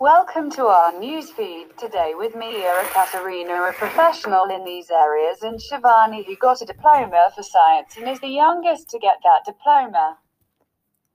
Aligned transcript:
Welcome 0.00 0.50
to 0.52 0.64
our 0.64 0.94
newsfeed 0.94 1.76
today 1.76 2.12
with 2.14 2.34
me, 2.34 2.64
Katerina, 2.90 3.68
a 3.68 3.72
professional 3.74 4.44
in 4.44 4.64
these 4.64 4.90
areas, 4.90 5.42
and 5.42 5.60
Shivani, 5.60 6.24
who 6.24 6.36
got 6.36 6.62
a 6.62 6.64
diploma 6.64 7.30
for 7.36 7.42
science 7.42 7.98
and 7.98 8.08
is 8.08 8.18
the 8.20 8.28
youngest 8.28 8.88
to 8.88 8.98
get 8.98 9.16
that 9.22 9.44
diploma. 9.44 10.16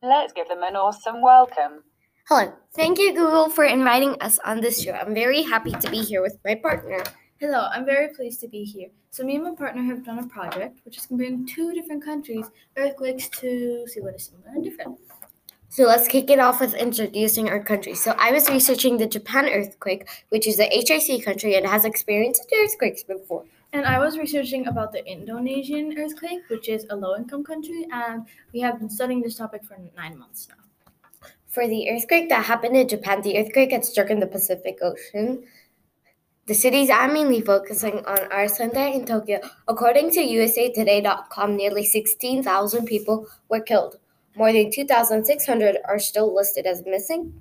Let's 0.03 0.33
give 0.33 0.47
them 0.49 0.61
an 0.61 0.75
awesome 0.75 1.23
welcome. 1.23 1.83
Hello. 2.29 2.53
Thank 2.75 2.99
you, 2.99 3.11
Google, 3.15 3.49
for 3.49 3.65
inviting 3.65 4.21
us 4.21 4.37
on 4.45 4.61
this 4.61 4.83
show. 4.83 4.91
I'm 4.91 5.15
very 5.15 5.41
happy 5.41 5.71
to 5.71 5.89
be 5.89 6.03
here 6.03 6.21
with 6.21 6.37
my 6.45 6.53
partner. 6.53 7.01
Hello, 7.39 7.67
I'm 7.71 7.87
very 7.87 8.13
pleased 8.13 8.39
to 8.41 8.47
be 8.47 8.65
here. 8.65 8.89
So, 9.09 9.23
me 9.23 9.33
and 9.37 9.45
my 9.45 9.55
partner 9.55 9.81
have 9.81 10.05
done 10.05 10.19
a 10.19 10.27
project 10.27 10.81
which 10.85 10.97
is 10.99 11.07
comparing 11.07 11.47
two 11.47 11.73
different 11.73 12.05
countries' 12.05 12.51
earthquakes 12.77 13.29
to 13.39 13.87
see 13.87 14.01
what 14.01 14.13
is 14.13 14.25
similar 14.25 14.49
and 14.53 14.63
different. 14.63 14.99
So 15.75 15.83
let's 15.83 16.07
kick 16.07 16.29
it 16.29 16.39
off 16.39 16.61
with 16.61 16.73
introducing 16.73 17.49
our 17.49 17.61
country. 17.61 17.95
So 17.95 18.15
I 18.17 18.31
was 18.31 18.49
researching 18.49 18.95
the 18.95 19.07
Japan 19.07 19.49
earthquake, 19.49 20.07
which 20.29 20.47
is 20.47 20.57
a 20.57 20.69
HIC 20.69 21.25
country 21.25 21.57
and 21.57 21.67
has 21.67 21.83
experienced 21.83 22.49
earthquakes 22.63 23.03
before. 23.03 23.43
And 23.73 23.85
I 23.85 23.99
was 23.99 24.17
researching 24.17 24.67
about 24.67 24.93
the 24.93 25.05
Indonesian 25.05 25.93
earthquake, 25.99 26.43
which 26.47 26.69
is 26.69 26.85
a 26.89 26.95
low 26.95 27.17
income 27.17 27.43
country, 27.43 27.85
and 27.91 28.25
we 28.53 28.61
have 28.61 28.79
been 28.79 28.89
studying 28.89 29.21
this 29.21 29.35
topic 29.35 29.65
for 29.65 29.77
nine 29.97 30.17
months 30.17 30.47
now. 30.47 31.27
For 31.49 31.67
the 31.67 31.89
earthquake 31.89 32.29
that 32.29 32.45
happened 32.45 32.77
in 32.77 32.87
Japan, 32.87 33.21
the 33.21 33.37
earthquake 33.37 33.73
had 33.73 33.83
struck 33.83 34.09
in 34.09 34.21
the 34.21 34.27
Pacific 34.27 34.77
Ocean. 34.81 35.43
The 36.47 36.53
cities 36.53 36.89
I'm 36.89 37.11
mainly 37.11 37.41
focusing 37.41 37.97
on 38.05 38.31
are 38.31 38.47
Sendai 38.47 38.91
and 38.95 39.05
Tokyo. 39.05 39.41
According 39.67 40.11
to 40.11 40.21
USAToday.com, 40.21 41.57
nearly 41.57 41.83
16,000 41.83 42.85
people 42.85 43.27
were 43.49 43.59
killed. 43.59 43.97
More 44.35 44.51
than 44.51 44.71
2,600 44.71 45.77
are 45.85 45.99
still 45.99 46.33
listed 46.35 46.65
as 46.65 46.83
missing. 46.85 47.33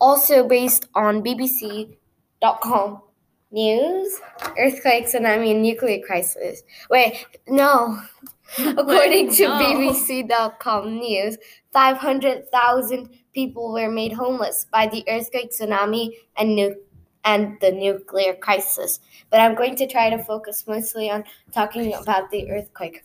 Also, 0.00 0.46
based 0.46 0.86
on 0.94 1.22
BBC.com 1.22 3.02
news, 3.50 4.20
earthquake, 4.58 5.06
tsunami, 5.06 5.52
and 5.52 5.62
nuclear 5.62 6.00
crisis. 6.04 6.62
Wait, 6.90 7.26
no. 7.48 7.98
According 8.58 9.32
to 9.34 9.48
no. 9.48 9.58
BBC.com 9.58 10.98
news, 10.98 11.38
500,000 11.72 13.08
people 13.34 13.72
were 13.72 13.90
made 13.90 14.12
homeless 14.12 14.66
by 14.70 14.86
the 14.86 15.04
earthquake, 15.08 15.50
tsunami, 15.52 16.10
and 16.36 16.54
nu- 16.54 16.76
and 17.24 17.58
the 17.60 17.72
nuclear 17.72 18.34
crisis. 18.34 19.00
But 19.30 19.40
I'm 19.40 19.56
going 19.56 19.74
to 19.76 19.86
try 19.88 20.10
to 20.10 20.22
focus 20.22 20.64
mostly 20.68 21.10
on 21.10 21.24
talking 21.52 21.92
about 21.92 22.30
the 22.30 22.48
earthquake. 22.50 23.02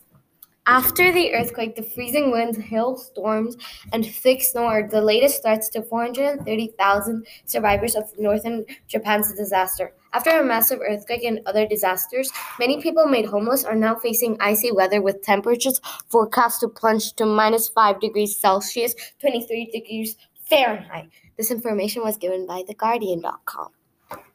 After 0.67 1.11
the 1.11 1.33
earthquake, 1.33 1.75
the 1.75 1.81
freezing 1.81 2.29
winds, 2.29 2.55
hailstorms, 2.55 3.57
and 3.91 4.05
thick 4.05 4.43
snow 4.43 4.65
are 4.65 4.87
the 4.87 5.01
latest 5.01 5.41
threats 5.41 5.69
to 5.69 5.81
430,000 5.81 7.25
survivors 7.45 7.95
of 7.95 8.11
northern 8.19 8.65
Japan's 8.87 9.33
disaster. 9.33 9.93
After 10.13 10.29
a 10.29 10.43
massive 10.45 10.79
earthquake 10.87 11.23
and 11.23 11.39
other 11.47 11.65
disasters, 11.65 12.31
many 12.59 12.79
people 12.79 13.07
made 13.07 13.25
homeless 13.25 13.63
are 13.63 13.75
now 13.75 13.95
facing 13.95 14.37
icy 14.39 14.71
weather 14.71 15.01
with 15.01 15.23
temperatures 15.23 15.81
forecast 16.09 16.59
to 16.59 16.67
plunge 16.67 17.13
to 17.13 17.25
minus 17.25 17.67
5 17.69 17.99
degrees 17.99 18.37
Celsius, 18.37 18.93
23 19.19 19.65
degrees 19.71 20.15
Fahrenheit. 20.47 21.09
This 21.37 21.49
information 21.49 22.03
was 22.03 22.17
given 22.17 22.45
by 22.45 22.61
TheGuardian.com. 22.61 23.69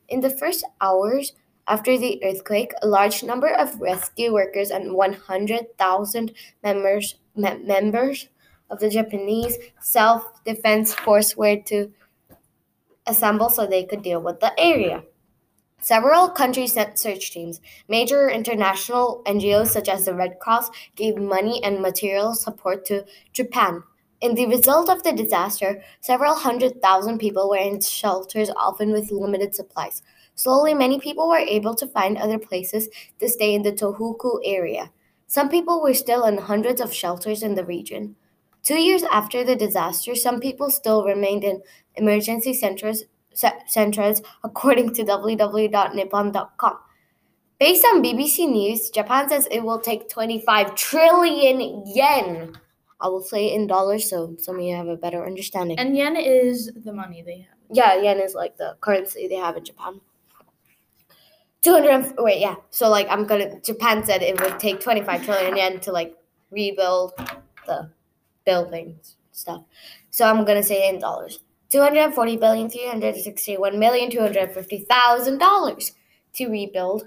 In 0.09 0.21
the 0.21 0.31
first 0.31 0.65
hours, 0.81 1.33
after 1.69 1.99
the 1.99 2.23
earthquake, 2.25 2.73
a 2.83 2.87
large 2.87 3.23
number 3.23 3.49
of 3.49 3.81
rescue 3.81 4.33
workers 4.33 4.71
and 4.71 4.95
100,000 4.95 6.33
members, 6.63 7.17
me- 7.35 7.59
members 7.59 8.29
of 8.71 8.81
the 8.81 8.89
Japanese 8.89 9.57
Self 9.81 10.45
Defense 10.45 10.95
Force 10.95 11.37
were 11.37 11.57
to 11.67 11.93
assemble 13.07 13.49
so 13.49 13.67
they 13.67 13.85
could 13.85 14.03
deal 14.03 14.21
with 14.21 14.41
the 14.41 14.53
area. 14.59 15.05
Several 15.81 16.29
countries 16.29 16.73
sent 16.73 16.99
search 16.99 17.31
teams. 17.31 17.61
Major 17.89 18.29
international 18.29 19.23
NGOs 19.27 19.69
such 19.69 19.89
as 19.89 20.05
the 20.05 20.15
Red 20.15 20.39
Cross 20.41 20.71
gave 20.97 21.17
money 21.17 21.63
and 21.63 21.81
material 21.81 22.35
support 22.35 22.85
to 22.87 23.05
Japan. 23.33 23.83
In 24.21 24.35
the 24.35 24.47
result 24.47 24.89
of 24.89 25.03
the 25.03 25.13
disaster, 25.13 25.83
several 26.01 26.35
hundred 26.35 26.81
thousand 26.81 27.19
people 27.19 27.51
were 27.51 27.59
in 27.59 27.81
shelters, 27.81 28.51
often 28.57 28.91
with 28.91 29.13
limited 29.13 29.55
supplies. 29.55 30.03
Slowly, 30.37 30.75
many 30.75 31.01
people 31.01 31.29
were 31.29 31.39
able 31.39 31.75
to 31.75 31.87
find 31.87 32.19
other 32.19 32.39
places 32.39 32.89
to 33.19 33.29
stay 33.29 33.55
in 33.55 33.63
the 33.63 33.73
Tohoku 33.73 34.39
area. 34.45 34.91
Some 35.27 35.49
people 35.49 35.83
were 35.83 35.95
still 35.95 36.25
in 36.25 36.37
hundreds 36.37 36.81
of 36.81 36.93
shelters 36.93 37.43
in 37.43 37.55
the 37.55 37.65
region. 37.65 38.17
Two 38.63 38.79
years 38.79 39.03
after 39.05 39.43
the 39.43 39.57
disaster, 39.57 40.15
some 40.15 40.39
people 40.39 40.71
still 40.71 41.05
remained 41.05 41.43
in 41.43 41.63
emergency 41.95 42.53
centers, 42.53 43.05
centers 43.67 44.21
according 44.45 44.93
to 44.95 45.05
www.nippon.com. 45.05 46.79
Based 47.59 47.85
on 47.87 48.03
BBC 48.03 48.51
News, 48.51 48.91
Japan 48.91 49.31
says 49.31 49.49
it 49.51 49.61
will 49.61 49.81
take 49.81 50.11
25 50.11 50.75
trillion 50.75 51.83
yen. 51.87 52.59
I 53.01 53.09
will 53.09 53.23
say 53.23 53.55
in 53.55 53.67
dollars 53.67 54.11
so 54.11 54.37
some 54.39 54.57
of 54.57 54.63
you 54.63 54.77
have 54.77 54.89
a 54.89 54.97
better 54.97 55.25
understanding. 55.25 55.79
And 55.79 55.97
yen 55.97 56.17
is 56.17 56.71
the 56.85 56.93
money 56.93 57.23
they 57.23 57.39
have. 57.39 57.57
Yeah, 57.73 58.03
yen 58.03 58.21
is 58.21 58.35
like 58.35 58.59
the 58.59 58.77
currency 58.81 59.29
they 59.29 59.37
have 59.37 59.57
in 59.57 59.65
Japan. 59.65 60.01
200 61.67 62.15
wait 62.19 62.41
yeah. 62.41 62.55
So 62.71 62.89
like 62.89 63.09
i'm 63.11 63.27
gonna 63.27 63.61
japan 63.61 64.05
said 64.05 64.23
it 64.23 64.41
would 64.41 64.61
take 64.61 64.81
25 64.81 65.25
trillion 65.25 65.57
yen 65.57 65.81
to 65.81 65.91
like 65.93 66.15
rebuild 66.51 67.13
the 67.67 67.91
buildings 68.45 69.17
stuff. 69.33 69.63
So 70.11 70.27
i'm 70.27 70.45
gonna 70.45 70.63
say 70.63 70.89
in 70.89 71.01
dollars. 71.01 71.41
240 71.71 72.37
billion 72.37 72.71
361 72.71 73.79
million 73.79 74.09
250 74.09 74.79
thousand 74.89 75.39
dollars 75.39 75.93
to 76.35 76.47
rebuild 76.49 77.03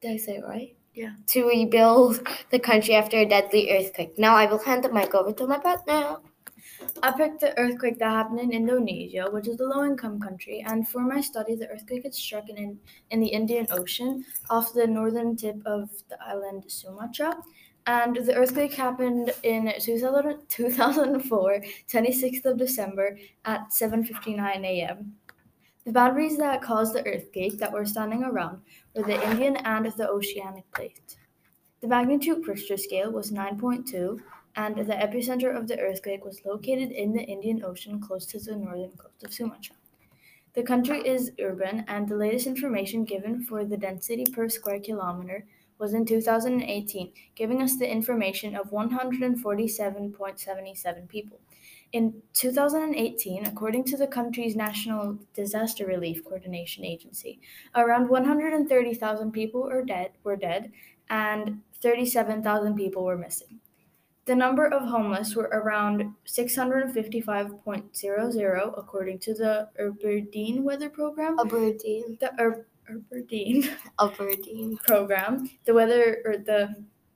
did 0.00 0.12
i 0.12 0.16
say 0.16 0.36
it 0.38 0.44
right? 0.44 0.74
Yeah. 0.94 1.12
To 1.28 1.46
rebuild 1.46 2.26
the 2.50 2.58
country 2.58 2.94
after 2.96 3.18
a 3.18 3.24
deadly 3.24 3.70
earthquake. 3.70 4.18
Now 4.18 4.34
i 4.34 4.46
will 4.46 4.58
hand 4.58 4.82
the 4.82 4.92
mic 4.92 5.14
over 5.14 5.32
to 5.32 5.46
my 5.46 5.58
partner 5.58 6.16
I 7.02 7.12
picked 7.12 7.40
the 7.40 7.56
earthquake 7.58 7.98
that 7.98 8.10
happened 8.10 8.40
in 8.40 8.52
Indonesia, 8.52 9.28
which 9.30 9.48
is 9.48 9.60
a 9.60 9.64
low 9.64 9.84
income 9.84 10.20
country, 10.20 10.64
and 10.66 10.88
for 10.88 11.00
my 11.00 11.20
study, 11.20 11.54
the 11.54 11.68
earthquake 11.68 12.04
had 12.04 12.14
struck 12.14 12.48
in, 12.48 12.78
in 13.10 13.20
the 13.20 13.28
Indian 13.28 13.66
Ocean 13.70 14.24
off 14.50 14.72
the 14.72 14.86
northern 14.86 15.36
tip 15.36 15.60
of 15.66 15.90
the 16.08 16.22
island 16.22 16.64
Sumatra. 16.68 17.36
And 17.86 18.16
the 18.16 18.34
earthquake 18.34 18.74
happened 18.74 19.32
in 19.42 19.72
2000, 19.80 20.48
2004, 20.48 21.62
26th 21.88 22.44
of 22.44 22.58
December 22.58 23.18
at 23.44 23.70
7.59 23.70 24.64
a.m. 24.64 25.14
The 25.84 25.92
boundaries 25.92 26.36
that 26.36 26.60
caused 26.60 26.94
the 26.94 27.06
earthquake 27.06 27.58
that 27.58 27.72
were 27.72 27.86
standing 27.86 28.22
around 28.22 28.60
were 28.94 29.04
the 29.04 29.22
Indian 29.30 29.56
and 29.56 29.86
the 29.86 30.08
oceanic 30.08 30.70
plate. 30.72 31.16
The 31.80 31.88
magnitude 31.88 32.46
Richter 32.46 32.76
scale 32.76 33.10
was 33.10 33.30
9.2, 33.30 34.20
and 34.58 34.76
the 34.76 34.94
epicenter 34.94 35.56
of 35.56 35.68
the 35.68 35.78
earthquake 35.78 36.24
was 36.24 36.44
located 36.44 36.90
in 36.90 37.12
the 37.12 37.22
Indian 37.22 37.62
Ocean 37.64 38.00
close 38.00 38.26
to 38.26 38.40
the 38.40 38.56
northern 38.56 38.90
coast 38.98 39.22
of 39.24 39.32
Sumatra. 39.32 39.76
The 40.54 40.64
country 40.64 40.98
is 41.06 41.30
urban, 41.40 41.84
and 41.86 42.08
the 42.08 42.16
latest 42.16 42.48
information 42.48 43.04
given 43.04 43.44
for 43.44 43.64
the 43.64 43.76
density 43.76 44.24
per 44.24 44.48
square 44.48 44.80
kilometer 44.80 45.46
was 45.78 45.94
in 45.94 46.04
2018, 46.04 47.12
giving 47.36 47.62
us 47.62 47.76
the 47.76 47.88
information 47.88 48.56
of 48.56 48.72
147.77 48.72 51.08
people. 51.08 51.38
In 51.92 52.20
2018, 52.34 53.46
according 53.46 53.84
to 53.84 53.96
the 53.96 54.08
country's 54.08 54.56
National 54.56 55.16
Disaster 55.34 55.86
Relief 55.86 56.24
Coordination 56.24 56.84
Agency, 56.84 57.38
around 57.76 58.08
130,000 58.08 59.30
people 59.30 59.62
were 59.62 59.84
dead, 59.84 60.10
were 60.24 60.34
dead 60.34 60.72
and 61.10 61.60
37,000 61.80 62.74
people 62.74 63.04
were 63.04 63.16
missing. 63.16 63.60
The 64.28 64.36
number 64.36 64.66
of 64.66 64.82
homeless 64.82 65.34
were 65.34 65.48
around 65.52 66.14
655.00 66.26 68.78
according 68.78 69.18
to 69.20 69.32
the 69.32 69.70
Aberdeen 69.80 70.64
Weather 70.64 70.90
Program. 70.90 71.38
Aberdeen. 71.38 72.18
The 72.20 72.38
Ur- 72.38 72.66
Aberdeen. 72.90 73.70
Aberdeen 73.98 74.76
program. 74.86 75.48
The 75.64 75.72
weather 75.72 76.20
or 76.26 76.36
the 76.36 76.74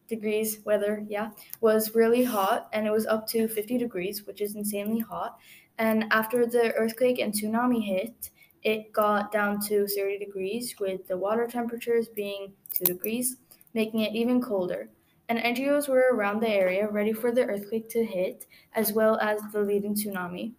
degrees 0.09 0.61
weather, 0.65 1.05
yeah, 1.07 1.33
was 1.61 1.95
really 1.95 2.25
hot 2.25 2.71
and 2.73 2.87
it 2.87 2.91
was 2.91 3.05
up 3.05 3.27
to 3.27 3.47
50 3.47 3.77
degrees, 3.77 4.27
which 4.27 4.41
is 4.41 4.57
insanely 4.57 5.01
hot. 5.01 5.37
And 5.77 6.07
after 6.13 6.47
the 6.47 6.73
earthquake 6.77 7.19
and 7.19 7.35
tsunami 7.35 7.85
hit, 7.85 8.31
it 8.63 8.91
got 8.91 9.31
down 9.31 9.61
to 9.67 9.87
30 9.87 10.19
degrees 10.19 10.77
with 10.81 11.07
the 11.09 11.19
water 11.19 11.47
temperatures 11.47 12.09
being 12.09 12.55
2 12.73 12.85
degrees, 12.85 13.37
making 13.75 14.01
it 14.01 14.15
even 14.15 14.41
colder 14.41 14.89
and 15.33 15.57
NGOs 15.57 15.89
were 15.89 16.09
around 16.13 16.41
the 16.41 16.49
area 16.49 16.87
ready 16.91 17.15
for 17.15 17.33
the 17.33 17.47
earthquake 17.47 17.89
to 17.89 18.05
hit, 18.05 18.47
as 18.75 18.93
well 18.93 19.19
as 19.19 19.41
the 19.51 19.61
leading 19.61 19.95
tsunami, 19.95 20.53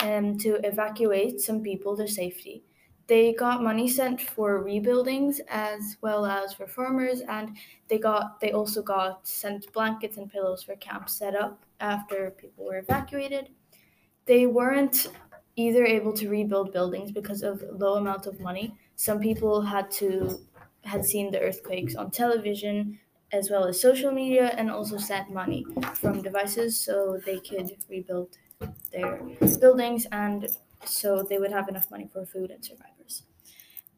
and 0.00 0.32
um, 0.32 0.38
to 0.38 0.66
evacuate 0.66 1.40
some 1.40 1.62
people 1.62 1.96
to 1.96 2.06
safety. 2.06 2.62
They 3.06 3.32
got 3.32 3.62
money 3.62 3.88
sent 3.88 4.20
for 4.20 4.62
rebuildings 4.62 5.40
as 5.48 5.96
well 6.02 6.26
as 6.26 6.52
for 6.52 6.66
farmers, 6.66 7.22
and 7.22 7.56
they 7.88 7.98
got 7.98 8.40
they 8.40 8.52
also 8.52 8.82
got 8.82 9.26
sent 9.26 9.72
blankets 9.72 10.18
and 10.18 10.30
pillows 10.30 10.62
for 10.62 10.76
camps 10.76 11.14
set 11.14 11.34
up 11.34 11.64
after 11.80 12.32
people 12.32 12.66
were 12.66 12.76
evacuated. 12.76 13.48
They 14.26 14.44
weren't 14.44 15.06
either 15.56 15.86
able 15.86 16.12
to 16.12 16.28
rebuild 16.28 16.74
buildings 16.74 17.10
because 17.10 17.42
of 17.42 17.64
low 17.72 17.94
amount 17.94 18.26
of 18.26 18.38
money. 18.38 18.76
Some 18.96 19.18
people 19.18 19.62
had 19.62 19.90
to 19.92 20.38
had 20.84 21.06
seen 21.06 21.30
the 21.30 21.40
earthquakes 21.40 21.94
on 21.96 22.10
television 22.10 22.98
as 23.32 23.50
well 23.50 23.64
as 23.66 23.80
social 23.80 24.12
media 24.12 24.48
and 24.56 24.70
also 24.70 24.96
sent 24.98 25.30
money 25.30 25.64
from 25.94 26.22
devices 26.22 26.80
so 26.80 27.20
they 27.24 27.40
could 27.40 27.70
rebuild 27.88 28.36
their 28.92 29.20
buildings 29.60 30.06
and 30.12 30.48
so 30.84 31.22
they 31.22 31.38
would 31.38 31.52
have 31.52 31.68
enough 31.68 31.90
money 31.90 32.08
for 32.12 32.24
food 32.24 32.50
and 32.50 32.64
survivors. 32.64 33.24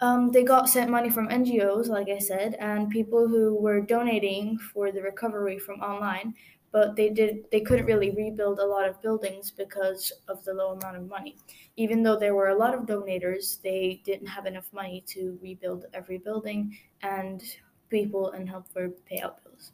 Um, 0.00 0.30
they 0.32 0.42
got 0.44 0.68
sent 0.68 0.90
money 0.90 1.10
from 1.10 1.28
NGOs, 1.28 1.88
like 1.88 2.08
I 2.08 2.18
said, 2.18 2.54
and 2.54 2.88
people 2.88 3.28
who 3.28 3.54
were 3.60 3.80
donating 3.80 4.58
for 4.58 4.90
the 4.90 5.02
recovery 5.02 5.58
from 5.58 5.80
online, 5.80 6.34
but 6.72 6.96
they 6.96 7.10
did 7.10 7.50
they 7.50 7.60
couldn't 7.60 7.84
really 7.84 8.10
rebuild 8.10 8.60
a 8.60 8.64
lot 8.64 8.88
of 8.88 9.02
buildings 9.02 9.50
because 9.50 10.10
of 10.28 10.42
the 10.44 10.54
low 10.54 10.72
amount 10.72 10.96
of 10.96 11.06
money. 11.06 11.36
Even 11.76 12.02
though 12.02 12.18
there 12.18 12.34
were 12.34 12.48
a 12.48 12.54
lot 12.56 12.74
of 12.74 12.86
donators, 12.86 13.60
they 13.60 14.00
didn't 14.04 14.28
have 14.28 14.46
enough 14.46 14.72
money 14.72 15.02
to 15.08 15.38
rebuild 15.42 15.84
every 15.92 16.16
building 16.18 16.78
and 17.02 17.42
people 17.90 18.30
and 18.30 18.48
help 18.48 18.68
for 18.72 18.88
payout 19.10 19.42
bills. 19.44 19.72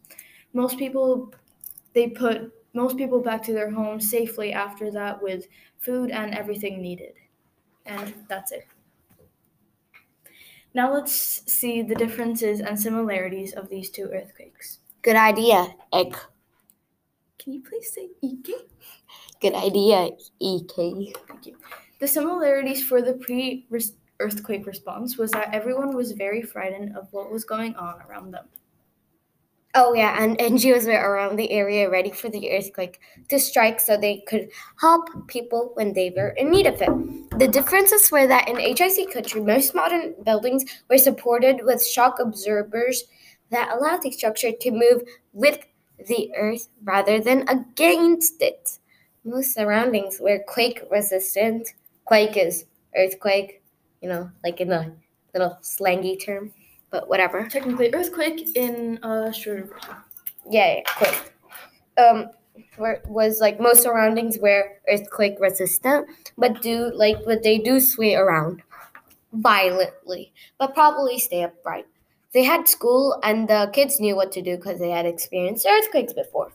Most 0.52 0.78
people 0.78 1.32
they 1.94 2.08
put 2.08 2.52
most 2.74 2.96
people 2.96 3.20
back 3.20 3.42
to 3.44 3.52
their 3.52 3.70
homes 3.70 4.10
safely 4.10 4.52
after 4.52 4.90
that 4.90 5.22
with 5.22 5.46
food 5.78 6.10
and 6.10 6.34
everything 6.34 6.82
needed. 6.82 7.14
And 7.86 8.12
that's 8.28 8.52
it. 8.52 8.66
Now 10.74 10.92
let's 10.92 11.50
see 11.50 11.80
the 11.80 11.94
differences 11.94 12.60
and 12.60 12.78
similarities 12.78 13.54
of 13.54 13.70
these 13.70 13.88
two 13.88 14.10
earthquakes. 14.12 14.80
Good 15.00 15.16
idea, 15.16 15.74
Ek. 15.92 16.12
Can 17.38 17.54
you 17.54 17.62
please 17.62 17.92
say 17.94 18.10
Ike? 18.22 18.68
Good 19.40 19.54
idea, 19.54 20.10
EK. 20.40 21.12
Thank 21.28 21.46
you. 21.46 21.56
The 22.00 22.08
similarities 22.08 22.84
for 22.84 23.00
the 23.00 23.14
pre 23.14 23.66
earthquake 24.20 24.66
response 24.66 25.16
was 25.16 25.30
that 25.32 25.52
everyone 25.52 25.94
was 25.94 26.12
very 26.12 26.42
frightened 26.42 26.96
of 26.96 27.08
what 27.12 27.30
was 27.30 27.44
going 27.44 27.74
on 27.76 28.00
around 28.08 28.30
them. 28.32 28.46
Oh 29.78 29.92
yeah, 29.92 30.16
and 30.22 30.38
NGOs 30.38 30.86
were 30.86 30.92
around 30.92 31.36
the 31.36 31.50
area 31.50 31.90
ready 31.90 32.10
for 32.10 32.30
the 32.30 32.50
earthquake 32.50 32.98
to 33.28 33.38
strike 33.38 33.78
so 33.78 33.94
they 33.94 34.24
could 34.26 34.48
help 34.80 35.10
people 35.28 35.72
when 35.74 35.92
they 35.92 36.14
were 36.16 36.30
in 36.30 36.50
need 36.50 36.66
of 36.66 36.80
it. 36.80 37.38
The 37.38 37.46
differences 37.46 38.10
were 38.10 38.26
that 38.26 38.48
in 38.48 38.56
HIC 38.56 39.12
country, 39.12 39.42
most 39.42 39.74
modern 39.74 40.14
buildings 40.24 40.64
were 40.88 40.96
supported 40.96 41.60
with 41.62 41.86
shock 41.86 42.20
absorbers 42.20 43.04
that 43.50 43.70
allowed 43.76 44.00
the 44.00 44.10
structure 44.10 44.50
to 44.50 44.70
move 44.70 45.02
with 45.34 45.58
the 46.08 46.30
earth 46.34 46.68
rather 46.82 47.20
than 47.20 47.46
against 47.46 48.40
it. 48.40 48.78
Most 49.24 49.52
surroundings 49.52 50.18
were 50.20 50.40
quake 50.48 50.80
resistant. 50.90 51.68
Quake 52.06 52.38
is 52.38 52.64
earthquake, 52.96 53.62
you 54.00 54.08
know, 54.08 54.30
like 54.44 54.60
in 54.60 54.72
a 54.72 54.92
little 55.34 55.58
slangy 55.62 56.16
term 56.16 56.52
but 56.90 57.08
whatever. 57.08 57.46
Technically, 57.46 57.92
earthquake 57.94 58.56
in 58.56 58.98
a 59.02 59.32
shorter 59.32 59.64
version. 59.64 59.96
Yeah, 60.50 60.76
yeah, 60.76 60.82
quake. 60.96 61.32
Um, 61.98 62.30
where 62.76 63.02
was 63.06 63.40
like 63.40 63.60
most 63.60 63.82
surroundings 63.82 64.38
were 64.38 64.78
earthquake 64.88 65.36
resistant, 65.40 66.08
but 66.38 66.62
do 66.62 66.90
like 66.94 67.18
but 67.24 67.42
they 67.42 67.58
do 67.58 67.80
sway 67.80 68.14
around 68.14 68.62
violently, 69.32 70.32
but 70.58 70.74
probably 70.74 71.18
stay 71.18 71.42
upright. 71.42 71.86
They 72.32 72.44
had 72.44 72.68
school, 72.68 73.18
and 73.22 73.48
the 73.48 73.70
kids 73.72 74.00
knew 74.00 74.16
what 74.16 74.32
to 74.32 74.42
do 74.42 74.56
because 74.56 74.78
they 74.78 74.90
had 74.90 75.06
experienced 75.06 75.66
earthquakes 75.66 76.12
before. 76.12 76.52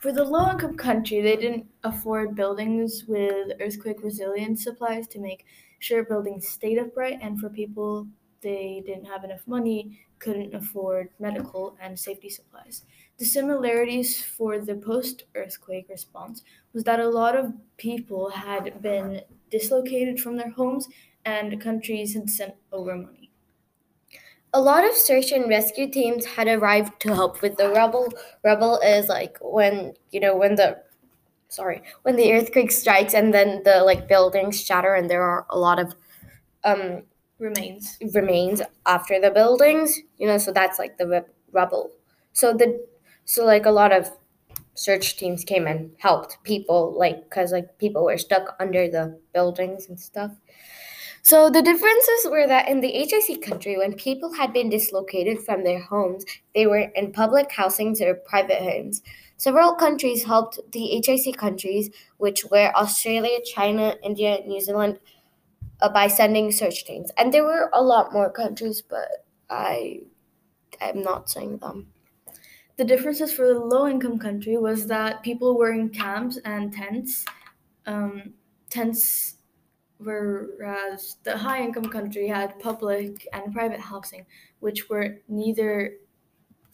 For 0.00 0.12
the 0.12 0.24
low 0.24 0.50
income 0.50 0.76
country, 0.76 1.20
they 1.20 1.36
didn't 1.36 1.66
afford 1.84 2.34
buildings 2.34 3.04
with 3.06 3.52
earthquake 3.60 4.02
resilient 4.02 4.58
supplies 4.58 5.06
to 5.08 5.20
make 5.20 5.44
sure 5.82 6.04
buildings 6.04 6.48
stayed 6.48 6.78
upright, 6.78 7.18
and 7.20 7.40
for 7.40 7.48
people 7.48 8.06
they 8.40 8.82
didn't 8.86 9.04
have 9.04 9.24
enough 9.24 9.46
money, 9.46 10.00
couldn't 10.18 10.54
afford 10.54 11.10
medical 11.18 11.76
and 11.80 11.98
safety 11.98 12.28
supplies. 12.28 12.84
The 13.18 13.24
similarities 13.24 14.22
for 14.22 14.58
the 14.58 14.76
post 14.76 15.24
earthquake 15.34 15.88
response 15.88 16.42
was 16.72 16.84
that 16.84 17.00
a 17.00 17.08
lot 17.08 17.36
of 17.36 17.52
people 17.76 18.30
had 18.30 18.80
been 18.82 19.22
dislocated 19.50 20.20
from 20.20 20.36
their 20.36 20.50
homes 20.50 20.88
and 21.24 21.60
countries 21.60 22.14
had 22.14 22.30
sent 22.30 22.54
over 22.72 22.96
money. 22.96 23.30
A 24.54 24.60
lot 24.60 24.84
of 24.84 24.94
search 24.94 25.32
and 25.32 25.48
rescue 25.48 25.90
teams 25.90 26.26
had 26.26 26.46
arrived 26.46 27.00
to 27.00 27.14
help 27.14 27.42
with 27.42 27.56
the 27.56 27.70
rubble. 27.70 28.12
Rubble 28.44 28.78
is 28.80 29.08
like 29.08 29.38
when, 29.40 29.94
you 30.10 30.20
know, 30.20 30.36
when 30.36 30.56
the 30.56 30.82
sorry, 31.52 31.82
when 32.02 32.16
the 32.16 32.32
earthquake 32.32 32.72
strikes 32.72 33.14
and 33.14 33.34
then 33.34 33.62
the 33.64 33.82
like 33.84 34.08
buildings 34.08 34.60
shatter 34.60 34.94
and 34.94 35.10
there 35.10 35.22
are 35.22 35.46
a 35.50 35.58
lot 35.58 35.78
of 35.78 35.94
um 36.64 37.02
remains. 37.38 37.98
remains 38.14 38.62
after 38.86 39.20
the 39.20 39.30
buildings 39.30 39.98
you 40.18 40.26
know 40.26 40.38
so 40.38 40.52
that's 40.52 40.78
like 40.78 40.98
the 40.98 41.24
rubble. 41.52 41.90
So 42.32 42.52
the 42.52 42.84
so 43.24 43.44
like 43.44 43.66
a 43.66 43.70
lot 43.70 43.92
of 43.92 44.10
search 44.74 45.16
teams 45.16 45.44
came 45.44 45.66
and 45.66 45.92
helped 45.98 46.38
people 46.44 46.94
like 46.98 47.24
because 47.24 47.52
like 47.52 47.78
people 47.78 48.04
were 48.04 48.18
stuck 48.18 48.56
under 48.60 48.88
the 48.88 49.18
buildings 49.34 49.88
and 49.88 50.00
stuff 50.00 50.32
so 51.22 51.48
the 51.48 51.62
differences 51.62 52.26
were 52.30 52.46
that 52.46 52.68
in 52.68 52.80
the 52.80 52.90
hic 52.90 53.42
country 53.42 53.76
when 53.76 53.94
people 53.94 54.32
had 54.34 54.52
been 54.52 54.68
dislocated 54.68 55.40
from 55.40 55.64
their 55.64 55.80
homes 55.80 56.24
they 56.54 56.66
were 56.66 56.90
in 56.94 57.12
public 57.12 57.50
housings 57.52 58.00
or 58.00 58.14
private 58.14 58.58
homes 58.58 59.02
several 59.36 59.74
countries 59.74 60.24
helped 60.24 60.58
the 60.72 61.02
hic 61.04 61.36
countries 61.36 61.90
which 62.18 62.44
were 62.50 62.74
australia 62.76 63.38
china 63.44 63.94
india 64.02 64.38
new 64.46 64.60
zealand 64.60 64.98
uh, 65.82 65.88
by 65.88 66.06
sending 66.06 66.50
search 66.52 66.84
teams. 66.84 67.10
And 67.18 67.32
there 67.32 67.44
were 67.44 67.68
a 67.72 67.82
lot 67.82 68.12
more 68.12 68.30
countries, 68.30 68.82
but 68.82 69.26
I 69.50 70.00
am 70.80 71.02
not 71.02 71.28
saying 71.28 71.58
them. 71.58 71.88
The 72.76 72.84
differences 72.84 73.32
for 73.32 73.46
the 73.46 73.60
low 73.60 73.86
income 73.86 74.18
country 74.18 74.56
was 74.56 74.86
that 74.86 75.22
people 75.22 75.58
were 75.58 75.72
in 75.72 75.90
camps 75.90 76.38
and 76.44 76.72
tents. 76.72 77.24
Um, 77.86 78.34
tents, 78.70 79.36
whereas 80.02 81.16
the 81.24 81.36
high 81.36 81.62
income 81.62 81.86
country 81.86 82.28
had 82.28 82.58
public 82.60 83.26
and 83.32 83.52
private 83.52 83.80
housing, 83.80 84.26
which 84.60 84.88
were 84.88 85.18
neither 85.28 85.96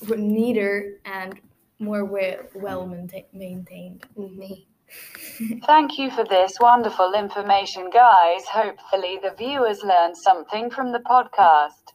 were 0.09 0.17
neater 0.17 1.01
and 1.05 1.41
more 1.79 2.05
well 2.05 2.87
maintained. 3.33 4.07
Me. 4.17 4.67
Thank 5.67 5.99
you 5.99 6.11
for 6.11 6.25
this 6.25 6.57
wonderful 6.61 7.13
information, 7.15 7.91
guys. 7.91 8.45
Hopefully, 8.47 9.19
the 9.23 9.35
viewers 9.37 9.83
learned 9.83 10.17
something 10.17 10.71
from 10.71 10.93
the 10.93 11.01
podcast. 11.01 11.93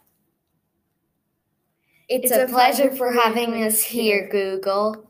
It's, 2.07 2.31
it's 2.31 2.37
a, 2.37 2.43
a, 2.43 2.47
pleasure, 2.47 2.89
pleasure 2.89 2.95
for 2.95 3.11
having 3.11 3.63
us 3.63 3.81
here, 3.81 4.29
Google. 4.29 5.09